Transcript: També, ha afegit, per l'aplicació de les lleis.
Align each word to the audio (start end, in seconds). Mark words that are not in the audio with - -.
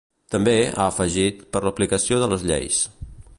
També, 0.35 0.53
ha 0.69 0.85
afegit, 0.93 1.43
per 1.57 1.61
l'aplicació 1.67 2.19
de 2.25 2.31
les 2.33 2.47
lleis. 2.53 2.81